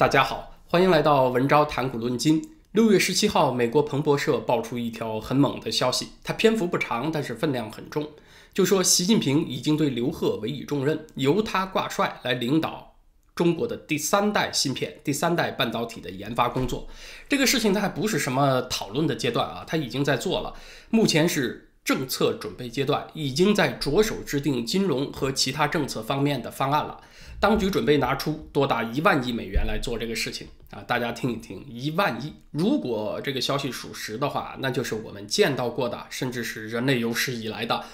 [0.00, 2.56] 大家好，欢迎来到文昭谈股论金。
[2.72, 8.08] 六月十七号，美国彭博社爆出一条很猛的消息，它篇幅不长，但是分量很重。
[8.54, 12.96] 就说习近平已经对刘鹤委以重任，由他挂帅来领导
[13.34, 16.88] 中国的第三代芯片、第三代半导体的研发工作。
[17.28, 20.54] 这个事情它还不是什么讨论的阶段啊，他已经在做了。
[20.88, 21.66] 目前是。
[21.82, 27.00] 政策准备阶段已经在着手制定金融和其他政策方面的方案了。
[27.40, 30.82] 当局准备拿出多达一万亿美元来做这个事情啊！
[30.86, 37.86] 大家听一听，一万亿，如果这个消息属实的话，那就是我们见到过的，甚至是人类有史以来的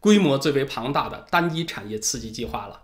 [0.00, 2.80] 规模最为庞大的单一产业刺激计划了。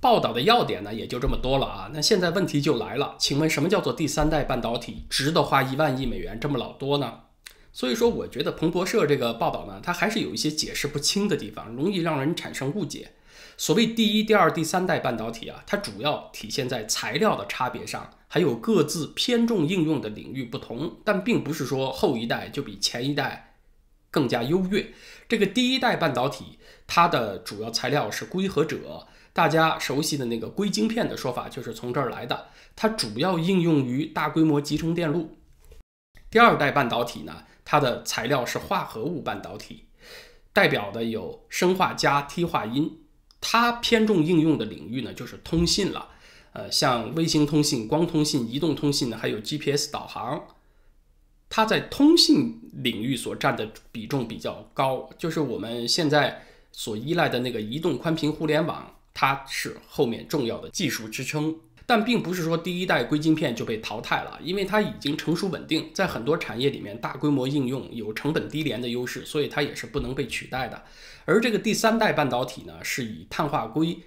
[0.00, 1.90] 报道的要点呢，也就这么多了啊。
[1.92, 5.06] 那现在问题就来了，请问什么叫做第三代半导体？
[5.10, 7.22] 值得花一万亿美元这么老多呢？
[7.72, 13.10] 所以说，我觉得彭博社这个报道呢，它还是有一些解释不清的地方，容易让人产生误解。
[13.58, 23.56] 所谓第一、第二、第三代半导体啊，它主要体现在材料的差别上，还有各自偏重应用的领域不同，但并不是说后一代就比前一代
[24.12, 24.94] 更加优越。
[25.28, 35.36] 这个第一代半导体，它的主要材料是硅和锗，大家熟悉的那个硅晶片的说法就是从这儿来的，它主要应用于大规模集成电路。
[36.30, 37.44] 第二代半导体呢？
[37.64, 39.88] 它的材料是化合物半导体，
[40.52, 43.07] 代表的有砷化镓、锑化铟。
[43.40, 46.08] 它偏重应用的领域呢，就是通信了。
[46.52, 50.46] 呃，像卫星通信、光通信、移动通信呢，还有 GPS 导航。
[51.50, 61.56] 它在通信领域所占的比重比较高，就是我们现在所依赖的那个移动宽频互联网，它是后面重要的技术支撑。
[61.88, 70.82] 但并不是说第一代硅晶片就被淘汰了，因为它已经成熟稳定，在很多产业里面大规模应用，有成本低廉的优势，所以它也是不能被取代的。
[71.24, 74.00] 而这个第三代半导体呢，是以碳化硅、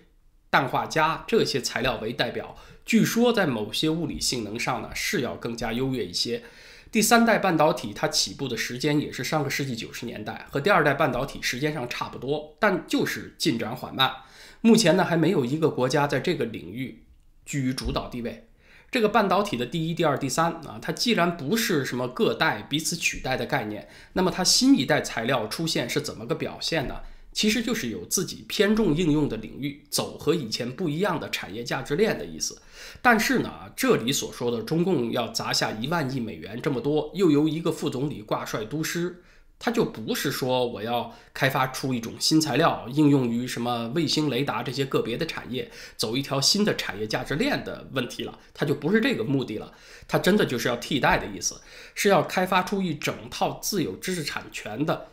[0.51, 6.43] 氮化镓这些材料为代表，据说在某些物理性能上呢是要更加优越一些。
[6.91, 14.13] 第三代半导体它起步的时间也是上个世纪九十年代，和第二代半导体时间上差不多，但就是进展缓慢。
[14.61, 17.05] 目前呢，还没有一个国家在这个领域。
[17.51, 18.47] 居于主导地位，
[18.89, 27.01] 这个半导体的第一、第二、第三啊，它既然不是什么各代彼此取代的概念，那么它新一代材料出现是怎么个表现呢？
[27.33, 32.61] 其实就是有自己偏重应用的领域，走和以前不一样的产业价值链的意思。
[33.01, 39.21] 但是呢，这里所说的中共要砸下一万亿美元这么多，又由一个副总理挂帅督师。
[39.63, 48.39] 它就不是说我要开发出一种新材料，应用于什么卫星雷达这些个别的产业，走一条新的产业价值链的问题了。
[48.55, 49.71] 它就不是这个目的了，
[50.07, 51.61] 它真的就是要替代的意思，
[51.93, 55.09] 是要开发出一整套自有知识产权的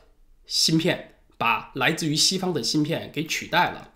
[0.46, 3.90] 芯片，把来自于西方的芯片给取代了，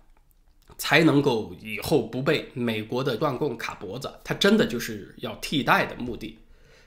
[0.77, 4.13] 才能够以后不被美国的断供卡脖子。
[4.23, 6.37] 它真的就是要替代的目的。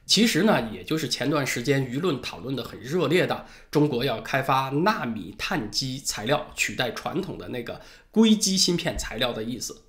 [0.06, 7.80] 其实呢，也就是前段时间舆论讨论的很热烈的，中国要开发纳米碳基材料取代传统的那个
[8.12, 9.82] 硅基芯片材料的意思。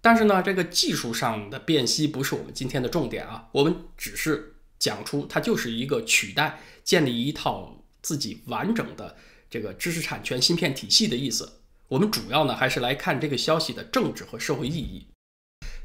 [0.00, 9.16] 但是呢，这个技术上的辨析不是我们今天的重点啊，我们只是讲出它就是一个取代、建立一套自己完整的
[9.48, 11.60] 这个知识产权芯片体系的意思。
[11.86, 15.06] 我们主要呢还是来看这个消息的政治和社会意义。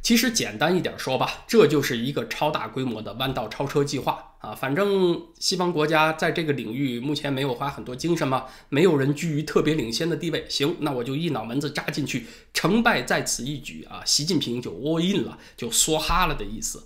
[0.05, 4.53] 其实简单一点说吧，这就是一个超大规模的弯道超车计划啊！
[4.53, 10.45] 反正西方国家在这个领域目前没有花很多精神嘛，没有人居于特别领先的地位。
[10.47, 14.03] 行，那我就一脑门子扎进去，成败在此一举啊！
[14.05, 16.83] 习近平就 all in 了，就梭哈了的意思。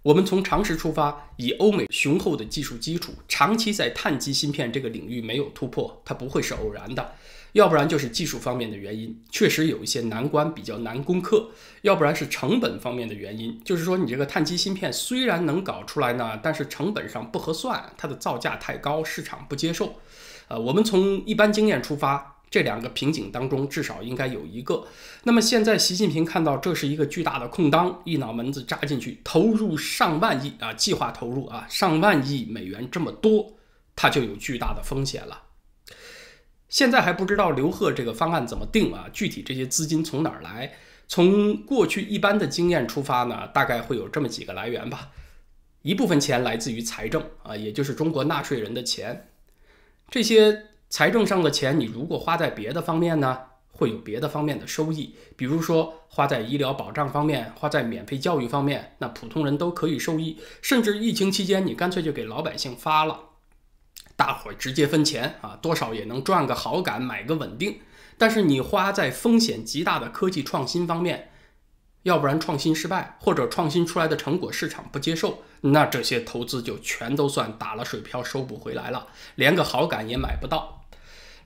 [0.00, 7.12] 我们从常识出发，以欧美雄厚的技术基础，长期在碳基芯片这个领域没有突破，它不会是偶然的。
[7.54, 11.50] 要不然就是技术方面的原因，确实有一些难关比较难攻克；
[11.82, 19.94] 要不然是成本方面的原因，就是说你这个碳基芯片虽然能搞出来呢，但是成本上不合算，它的造价太高，市场不接受。
[20.48, 24.84] 呃，我们从一般经验出发，这两个瓶颈当中至少应该有一个。
[25.22, 33.54] 那么现在习近平看到这是一个巨大的空当，一脑门子扎进去，投入上万亿啊，计划投入啊上万亿美元这么多，
[33.94, 35.40] 它就有巨大的风险了。
[36.68, 39.06] 现在还不知道刘鹤这个方案怎么定啊？
[39.12, 40.72] 具体这些资金从哪儿来？
[41.06, 45.10] 从过去一般的经验出发呢，大概会有这么几个来源吧。
[45.82, 49.28] 一部分钱来自于财政啊，也就是中国纳税人的钱。
[50.08, 53.38] 这些财政上的钱，你如果花在别的方面呢，
[53.70, 55.14] 会有别的方面的收益。
[55.36, 60.40] 比如说花在医疗保障方面，花在免费教育方面，那普通人都可以受益。
[60.62, 63.20] 甚至疫情期间，你干脆就给老百姓发了。
[64.16, 67.78] 大伙儿直接分钱啊，多少也能赚个好感，买个稳定。
[68.16, 71.30] 但是你花在风险极大的科技创新方面，
[72.04, 80.84] 要不然创新失败，或者创新出来的成果市场不接受，那这些投资就全都算打了水漂，收不回来了，连个好感也买不到。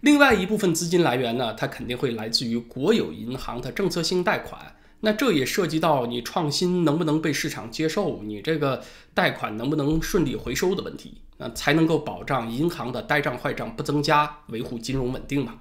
[0.00, 4.76] 另外一部分资金来源呢，它肯定会来自于国有银行的政策性贷款。
[5.00, 8.82] 那这也涉及到你创新能不能被市场接受，你这个
[9.14, 15.61] 贷款能不能顺利回收的问题，那才能够保障银行的呆账坏账不增加，维护金融稳定嘛。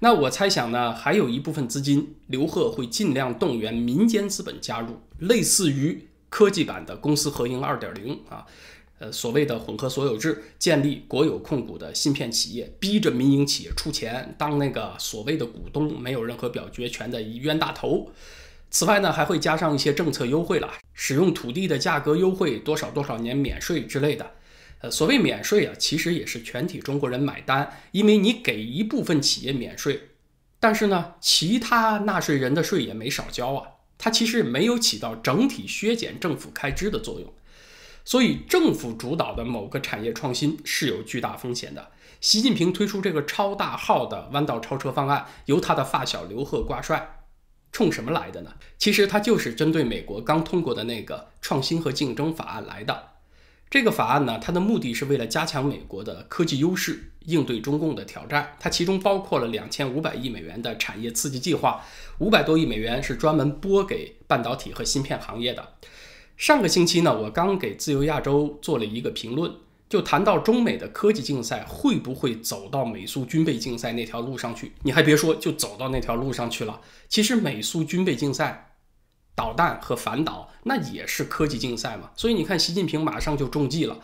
[0.00, 8.44] 那我猜想呢，还有一部分资金，刘鹤会尽量动员民间资本加入，类似于科技版的公私合营二点零啊，
[8.98, 18.10] 呃，所谓的混合所有制，建立国有控股的芯片企业，逼着民营企业出钱当那个所谓的股东，没有任何表决权的冤大头。
[18.70, 24.28] 此外呢，还会加上一些政策优惠了，使用土地的价格优惠，多少多少年免税之类的。
[24.82, 30.08] 呃，所谓免税啊，其实也是全体中国人买单，因为你给一部分企业免税，
[30.58, 37.32] 但是呢，其他纳税人的税也没少交啊，它其实没有起到整体削减政府开支的作用。
[38.04, 41.92] 所以，政府主导的某个产业创新是有巨大风险的。
[42.20, 47.20] 习近平推出这个超大号的弯道超车方案，由他的发小刘鹤挂帅。
[47.70, 48.54] 冲什么来的呢？
[48.76, 53.11] 其实它就是针对美国刚通过的那个创新和竞争法案来的。
[53.72, 58.54] 这个法案呢，它的目的是为了加强美国的科技优势，应对中共的挑战。
[58.60, 61.82] 它其中包括了两千五百亿美元的产业刺激计划，
[62.18, 65.66] 五百多亿美元是专门拨给半导体和芯片行业的。
[66.36, 69.50] 上个星期呢，我刚给自由亚洲做了一个评论。
[69.88, 74.72] 就谈到中美的科技竞赛会不会走到美苏军备竞赛那条路上去？
[74.82, 76.80] 你还别说，就走到那条路上去了。
[77.08, 78.71] 其实美苏军备竞赛，
[79.34, 82.10] 导弹和反导那也是科技竞赛嘛。
[82.14, 83.98] 所以你看，习近平马上就中计了。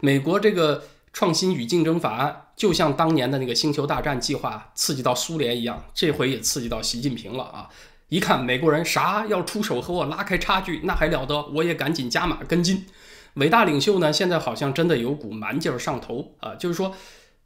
[0.00, 7.68] 美国这个创新与竞争法案，就像当年的那个星球大战计划刺激到苏联一样，这回也刺激到习近平了啊！
[8.10, 11.46] 一看美国人啥要出手和我拉开差距，那还了得？
[11.54, 12.86] 我也赶紧加码跟进。
[13.34, 16.54] 伟大领袖呢，现在好像真的有股蛮劲儿上头啊！
[16.54, 16.94] 就是说，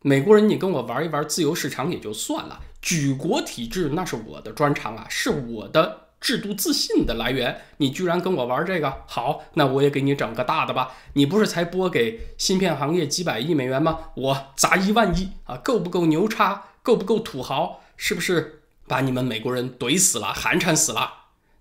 [0.03, 7.63] 美国人，你跟我玩一玩自由市场也就算了，举国体制那是我的专长啊，是我的制度自信的来源。
[7.79, 10.97] 你居然跟我玩这个，好，那我也给你整个大的吧。
[11.15, 13.99] 你不是才拨给芯片行业几百亿美元吗？
[14.15, 16.65] 我砸一万亿啊，够不够牛叉？
[16.83, 17.83] 够不够土豪？
[17.97, 21.15] 是不是把你们美国人怼死了，寒碜死了？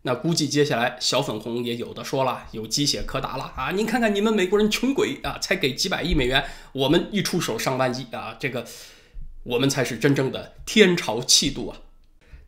[0.03, 3.71] 那估计接下来小粉红也有的说了，有鸡血可打了啊！
[3.71, 8.37] 您看看你们美国人穷鬼啊，才给几百亿美元，我们一出手上万亿啊！
[8.39, 8.65] 这个
[9.43, 11.77] 我们才是真正的天朝气度啊！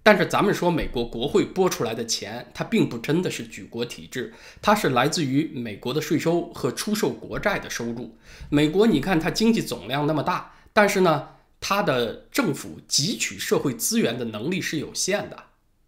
[0.01, 8.17] 但是咱们说美国国会拨出来的钱，它并不真的是举国体制，它是来自于美国的税收和出售国债的收入。
[8.49, 11.27] 美国你看它经济总量那么大，但是呢，
[11.59, 15.37] 它的政府汲取社会资源的能力是有限的。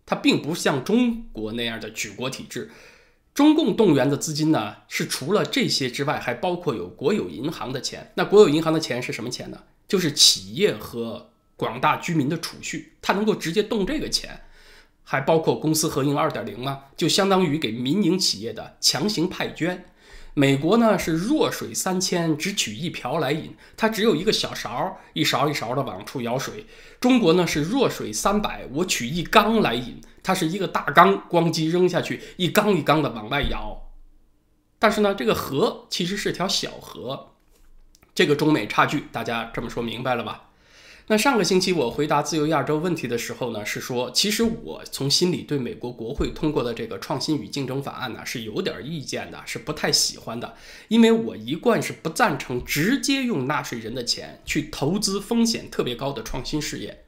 [0.06, 2.69] 它并不像中国那样的举国体制，
[3.34, 8.12] 中共动员的资金呢，是除了这些之外，还包括有国有银行的钱。
[8.16, 9.64] 那国有银行的钱是什么钱呢？
[9.88, 11.31] 就是企业和
[11.62, 14.42] 广大居民的储蓄，它能够直接动这个钱，
[15.04, 19.86] 还包括公私合营二点零嘛，就相当于给民营企业的强行派捐。
[20.34, 26.66] 美国呢是弱水三千，只取一瓢来饮，它只有一个小勺，一勺一勺的往出舀水。
[27.00, 33.92] 中国呢是弱水三百，我取一缸来饮，它是一个大缸，咣叽扔下去，一缸一缸的往外舀。
[34.80, 37.33] 但是呢，这个河其实是条小河，
[38.16, 40.50] 这个中美差距，大家这么说明白了吧？
[41.11, 50.56] 那上个星期我回答自由亚洲问题的时候呢，是说，其实我从心里对美国国会通过的这个创新与竞争法案呢是有点意见的，是不太喜欢的，
[50.87, 57.03] 因为我一贯是不赞成直接用纳税人的钱去投资风险特别高的创新事业，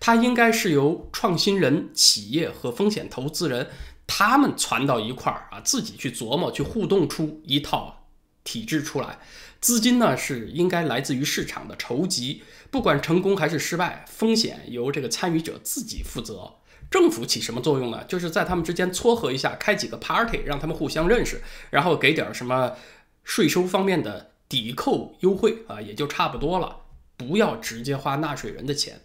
[0.00, 3.68] 它应该是由创新人、企业和风险投资人
[4.08, 8.08] 他们攒到一块儿啊，自己去琢磨、去互动出一套
[8.42, 9.20] 体制出来。
[9.64, 16.56] 资金呢是应该来自于市场的筹集，不管成功还是失败，风险由这个参与者自己负责。
[16.90, 18.04] 政府起什么作用呢？
[18.04, 21.40] 就是在他们之间撮合一下，开几个 party，让他们互相认识，
[21.70, 22.74] 然后给点什么
[23.24, 26.80] 税收方面的抵扣优惠啊，也就差不多了。
[27.16, 29.00] 不要直接花纳税人的钱。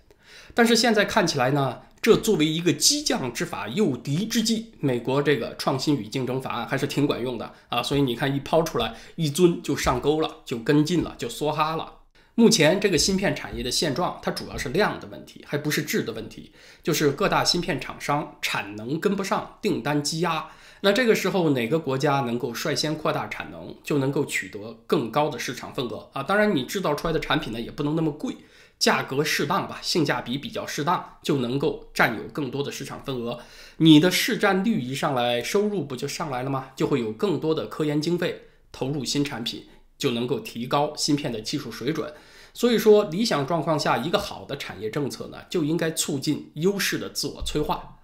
[0.54, 1.84] 但是现在看起来呢？
[2.02, 7.84] 这作为一个激将之法、诱敌之计，美国这个创新与竞争法案还是挺管用的啊！
[7.84, 11.96] 所以你看，一抛出来，一尊就上钩了，就跟进了，就梭哈了。
[12.36, 20.48] 目前这个芯片产业的现状，它主要是量的问题，还不是质的问题，就是各大芯片厂商产能跟不上，订单积压。
[20.80, 26.24] 那这个时候，哪个国家能够率先扩大产能，就能够取得更高的市场份额啊！
[26.24, 28.34] 当然，你制造出来的产品呢，也不能那么贵。
[28.80, 33.40] 价格适当吧，性价比比较适当，就能够占有更多的市场份额。
[33.78, 36.72] 你的市占率一上来，收入不就上来了吗？
[36.78, 39.68] 就会有更多的科研经费投入新产品，
[39.98, 42.14] 就能够提高芯片的技术水准。
[42.54, 47.98] 所以说，理想状况下，一个好的产业政策呢，就应该促进优势的自我催化。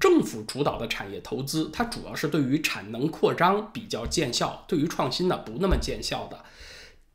[0.00, 6.42] 政府主导的产业投资，它主要是对于产能扩张比较见效，对于创新呢不那么见效的。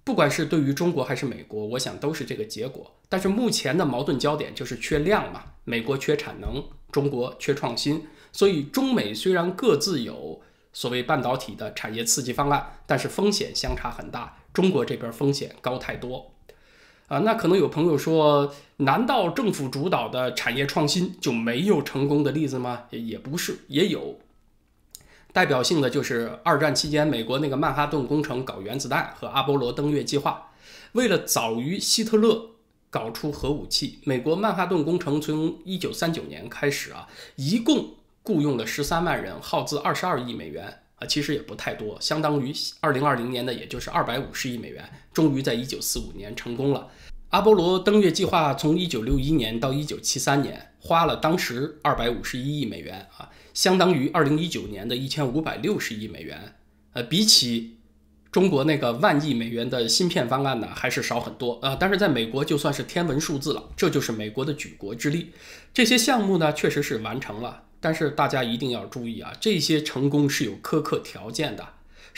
[0.07, 2.93] 不管是对于中国还是美国，我想都是这个结果。
[3.09, 8.07] 但是目前的矛盾焦点就是缺量嘛，美国缺产能，中国缺创新。
[8.31, 10.39] 所以中美虽然各自有
[10.71, 16.31] 所谓半导体的产业刺激方案，但是风险相差很大，中国这边风险高太多。
[17.09, 22.83] 啊，那可能有朋友说，难道政府主导的产业创新就没有成功的例子吗？
[22.91, 24.17] 也不是，也有。
[25.37, 30.49] 代表性的就是二战期间美国那个曼哈顿工程搞原子弹和阿波罗登月计划，
[30.93, 32.53] 为了早于希特勒
[32.89, 37.91] 搞出核武器，美国曼哈顿工程从一九三九年开始啊，一共
[38.23, 46.87] 雇佣了十三万人，耗资二十二亿美元啊，其实也不太多，相当于二零二零年的也就是二百五十亿美元，终于在一九四五年成功了。
[47.29, 53.29] 阿波罗登月计划从一九六一年到一九七三年，花了当时二百五十一亿美元啊。
[53.53, 56.55] 相当于二零一九年的一千五百六十亿美元，
[56.93, 57.79] 呃，比起
[58.31, 61.75] 中国那个万亿美元的芯片方案呢，还是少很多啊。
[61.77, 65.31] 但是在美国就算是天文数字了，这就是美国的举国之力。
[65.73, 71.67] 这些项目呢，确实是完成了，但是大家一定要注意啊，这些成功是有苛刻条件的。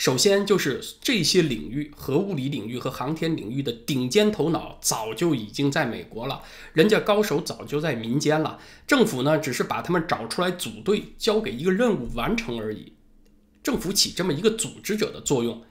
[0.00, 6.42] 首先就是这些领域，核物理领域和航天领域的顶尖头脑早就已经在美国了，
[6.72, 12.94] 人家高手早就在民间了，政府呢只是把他们找出来组队，交给一个任务完成而已，
[13.62, 15.62] 政府起这么一个组织者的作用。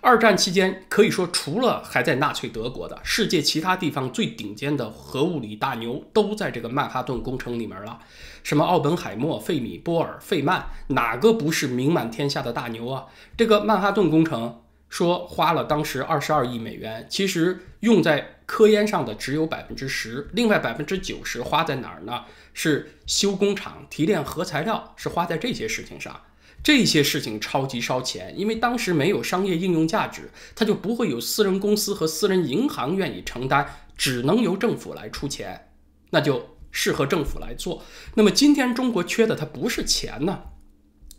[0.00, 7.98] 二战期间，可以说除了还在纳粹德国的，世界其他地方最顶尖的核物理大牛都在这个曼哈顿工程里面了。
[8.44, 13.06] 什么奥本海默、费米、波尔、费曼，哪个不是名满天下的大牛啊？
[13.36, 22.24] 这个曼哈顿工程说花了当时二十二亿美元，其实用在科研上的只有百分之十，另外百分之九十花在哪儿呢？
[22.54, 26.20] 是修工厂、提炼核材料，是花在这些事情上。
[26.68, 35.70] 这些事情超级烧钱，因为当时没有商业应用价值，它就不会有私人公司和私人银行愿意承担，只能由政府来出钱，
[36.10, 37.82] 那就适合政府来做。
[38.16, 40.42] 那么今天中国缺的它不是钱呢，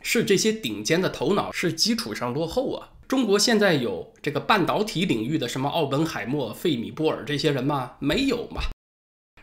[0.03, 2.89] 是这些顶尖的头脑，是基础上落后啊。
[3.07, 7.93] 中国现在有这个半导体领域的什么奥本海默、费米、波尔这些人吗？
[7.97, 8.61] 没有嘛。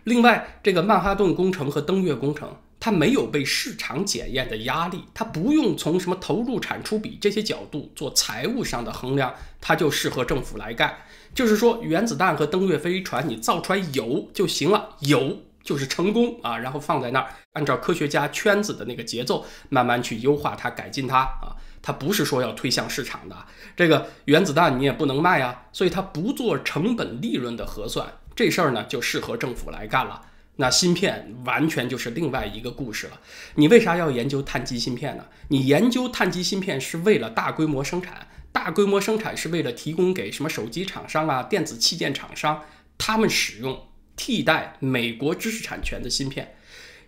[0.04, 2.56] 另外，这个曼哈顿工程和登月工程。
[2.78, 10.94] 它没有被市场检验的压力，它不用从什么投入产出比这些角度做财务上的衡量，它就适合政府来干。
[11.34, 21.56] 就是说，原子弹和登月飞船你造出来有就行了，有就是成功啊，然后放在那儿，按照科学家圈子的那个节奏慢慢去优化它、改进它啊。
[21.82, 23.36] 它不是说要推向市场的，
[23.76, 30.20] 这个原子弹你也不能卖啊，所以它不做成本利润的核算，这事儿呢就适合政府来干了。
[30.56, 33.20] 那芯片完全就是另外一个故事了。
[33.56, 35.26] 你为啥要研究碳基芯片呢？
[35.48, 42.62] 你研究碳基芯片是为了大规模生产，大规模生产是为了提供给什么手机厂商啊、电子器件厂商，
[42.96, 43.86] 他们使用
[44.16, 46.54] 替代美国知识产权的芯片。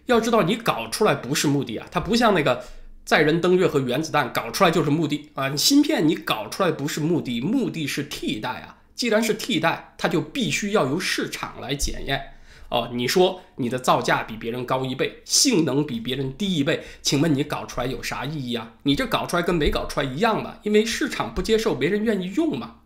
[0.07, 2.65] 要知道，你搞出来不是目的啊，它不像那个
[3.05, 5.49] 载人登月和原子弹搞出来就是目的啊。
[5.49, 8.77] 你芯片你搞出来不是目的，目的是替代啊。
[8.95, 12.35] 既然是替代，它就必须要由市场来检验。
[12.71, 18.75] 哦，你说你的造价比别人高一倍，性能比别人低一倍，请问你搞出来有啥意义啊？
[18.83, 20.57] 你这搞出来跟没搞出来一样嘛？
[20.63, 22.81] 因为市场不接受，没人愿意用嘛。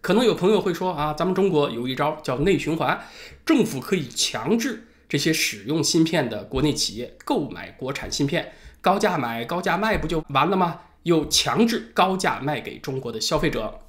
[0.00, 3.00] 可能有朋友会说啊，咱们中国有一招叫内循环，
[3.44, 10.80] 政府可以强制这些使用芯片的国内企业购买国产芯片，高价买高价卖不就完了吗？
[11.02, 13.80] 又强制高价卖给中国的消费者，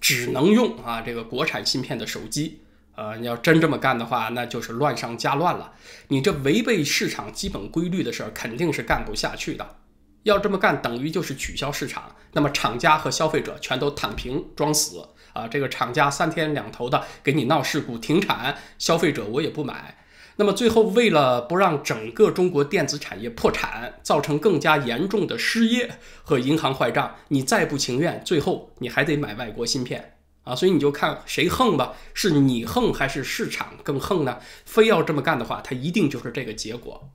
[0.00, 2.60] 只能用啊这个国产芯片的手机。
[2.96, 5.72] 呃，你要真这么干的话，那就是乱上加乱了。
[6.08, 9.76] 你这违背市场基本规律的事儿，肯定是干不下去的。
[10.22, 15.46] 要这么干，等于就是取消市场，那么厂家和消费者全都躺平装死啊！
[15.46, 19.98] 这个厂家三天两头的给你闹事故停产，消费者我也不买。
[20.34, 30.15] 那么最后，为了不让整个中国电子产业破产，造成更加严重的失业和银行坏账，你再不情愿，最后你还得买外国芯片。
[30.46, 34.38] 啊，所以你就看谁横吧，是你横还是市场更横呢？
[34.64, 37.10] 非要这么干的话，它一定就是这个结果。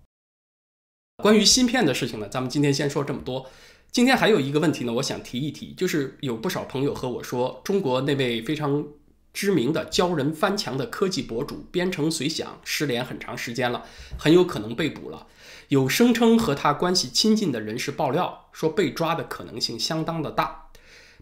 [1.24, 3.50] 关于芯片的事情呢，咱们今天先说这么多。
[3.90, 8.86] 今天还有一个问题呢，我想提一提，就是有不少朋友和我说，中国那位非常
[9.34, 13.86] 知名的教人翻墙的科技博主边城随想失联很长时间了，
[14.20, 15.28] 很有可能被捕了。
[15.70, 20.61] 有声称和他关系亲近的人士爆料说，被抓的可能性相当的大。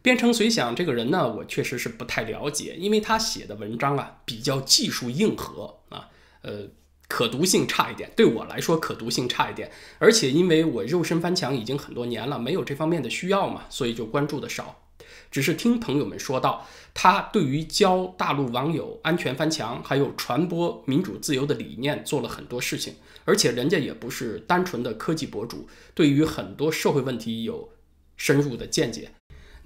[0.02, 6.10] 边城随想这个人呢，我确实是不太了解，因为他写的文章啊比较技术硬核啊，
[6.42, 6.70] 呃，
[7.08, 8.10] 可读性差一点。
[8.16, 9.72] 对我来说，可读性差一点。
[9.98, 14.84] 而且因为我肉身翻墙已经很多年了，没有这方面的需要嘛，所以就关注的少。
[15.32, 27.70] 只是听朋友们说到，他对于教大陆网友安全翻墙，还有传播民主自由的理念做了很多事情，而且人家也不是单纯的科技博主，对于很多社会问题有
[28.18, 29.12] 深入的见解。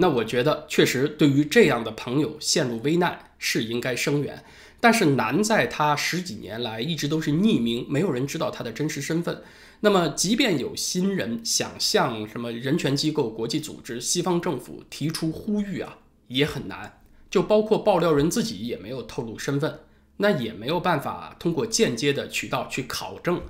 [0.03, 4.43] 那我觉得，确实对于这样的朋友陷入危难是应该声援，
[4.81, 9.41] 但是难在他十几年来一直都是匿名，没有人知道他的真实身份。
[9.79, 16.99] 那么，即便有新人想向什么人权机构、国际组织、西方政府提出呼吁啊，也很难。
[17.31, 19.79] 就包括爆料人自己也没有透露身份，
[20.17, 23.41] 那也没有办法通过间接的渠道去考证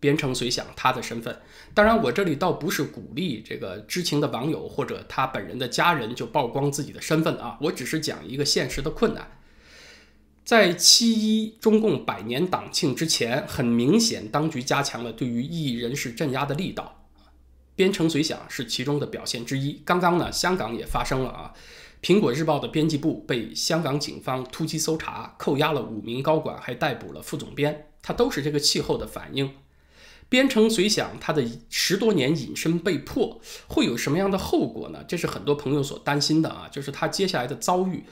[0.00, 1.38] 编程随想他的身份。
[1.72, 9.36] 当然，我这里倒不是鼓励这个知情的网友或者他本人的家人就曝光自己的身份啊，我只是讲一个现实的困难。
[10.42, 17.06] 在七一中共百年党庆之前，很明显，当局加强了对于异议人士镇压的力道，
[17.76, 19.80] 编程随想是其中的表现之一。
[19.84, 21.54] 刚刚呢，香港也发生了啊，
[22.02, 29.52] 苹果日报的编辑部被香港警方突击搜查，扣押了五名高管，还逮捕了副总编，它都是这个气候的反应。
[30.30, 35.04] 编程随想他的十多年隐身被迫，会有什么样的后果呢？
[35.06, 38.04] 这是很多朋友所担心的啊，就是他接下来的遭遇。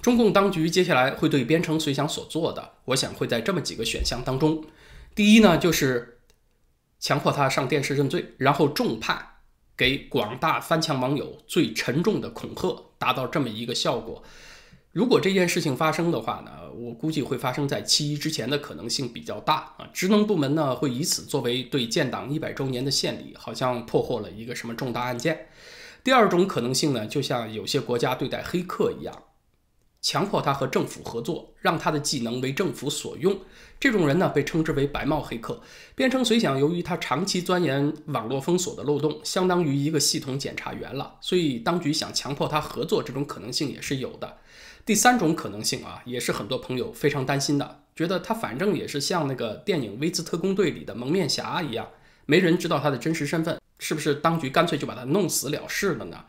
[0.00, 4.64] 中共当局接下来会对边城随想所做的，我想会在这么几个选项当中。
[5.16, 6.20] 第一呢，就是
[7.00, 9.26] 强迫他上电视认罪，然后重判，
[9.76, 14.22] 给广大翻墙网友最沉重的恐吓，达到这么一个效果。
[14.96, 19.86] 如果这件事情发生的话呢，我估计会发生在七一之前的可能性比较大啊。
[19.92, 25.48] 职能部门呢会以此作为对建党一百周年的献礼，好像破获了一个什么重大案件。
[26.02, 29.24] 第二种可能性呢，就像有些国家对待黑客一样。
[30.00, 33.38] 强迫他和政府合作，让他的技能为政府所用。
[33.78, 35.60] 这种人呢，被称之为白帽黑客。
[35.94, 44.38] 编程随想，由于他长期钻研网络封锁的漏洞，相当于一个系统检查员了，所以当局想强迫他合作，这种可能性也是有的。
[44.86, 51.88] 第三种可能性啊，也是很多朋友非常担心的，觉得他反正也是像那个电影《威兹特工队》里的蒙面侠一样，
[52.24, 56.26] 没人知道他的真实身份，是不是当局干脆就把他弄死了事了呢？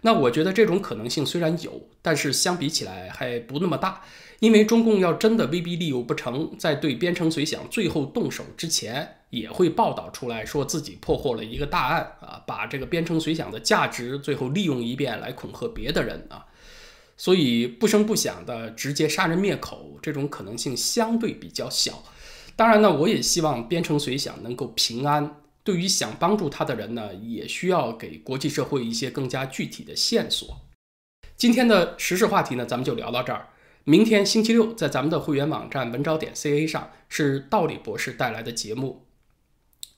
[0.00, 4.02] 那我觉得这种可能性虽然有，但是相比起来还不那么大，
[4.40, 16.44] 因为中共要真的威逼利诱不成，在对边城随想最后动手之前，也会报道出来说自己破获了一个大案啊，把这个边城随想的价值最后利用一遍来恐吓别的人啊，
[17.24, 22.04] 所以不声不响的直接杀人灭口这种可能性相对比较小。
[22.54, 25.40] 当然呢，我也希望边城随想能够平安。
[25.62, 30.66] 对于想帮助他的人呢，也需要给国际社会一些更加具体的线索。
[31.34, 33.48] 今天的时事话题呢，咱们就聊到这儿。
[33.84, 39.06] 明天星期六，在咱们的会员网站文招点 ca 上，是道理博士带来的节目。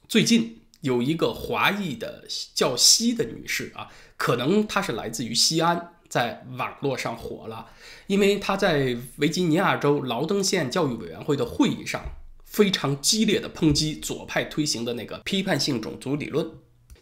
[0.06, 7.66] 最近有一个华裔的叫西的女士啊，可能她是来自于西安，在网络上火了，
[8.06, 12.02] 因为他在维吉尼亚州劳登县教育委员会的会议上。
[12.48, 16.48] 非常激烈的抨击左派推行的那个批判性种族理论，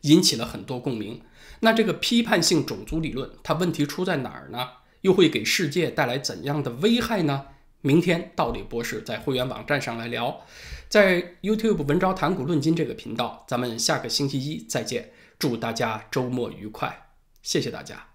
[0.01, 1.21] 引起了很多共鸣。
[1.61, 4.69] 那这个批判性种族理论，它问题出在哪儿呢？
[5.03, 7.47] 又会给世界带来怎样的危害呢？
[7.83, 10.41] 明天道理博士在会员网站上来聊，
[10.89, 15.13] 在 YouTube 文昭谈古论今这个频道，咱们下个星期一再见。
[15.39, 17.11] 祝大家周末愉快，
[17.43, 18.14] 谢谢大家。